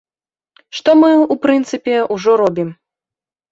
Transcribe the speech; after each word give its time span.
Што 0.77 0.95
мы, 1.01 1.09
у 1.35 1.37
прынцыпе, 1.45 1.95
ужо 2.19 2.31
робім. 2.45 2.75